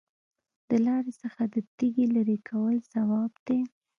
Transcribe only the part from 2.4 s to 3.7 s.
کول ثواب دی.